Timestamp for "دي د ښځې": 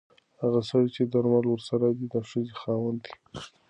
1.97-2.53